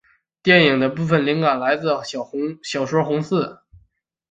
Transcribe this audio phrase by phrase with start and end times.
[0.41, 1.85] 电影的部份灵感是来自
[2.65, 3.59] 小说红字。